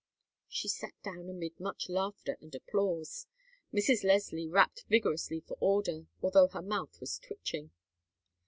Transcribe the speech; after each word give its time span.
She 0.47 0.67
sat 0.67 0.93
down 1.03 1.29
amid 1.29 1.59
much 1.59 1.87
laughter 1.87 2.35
and 2.41 2.55
applause. 2.55 3.27
Mrs. 3.71 4.03
Leslie 4.03 4.47
rapped 4.49 4.83
vigorously 4.89 5.41
for 5.41 5.57
order, 5.59 6.07
although 6.23 6.47
her 6.47 6.63
mouth 6.63 6.99
was 6.99 7.19
twitching. 7.19 7.69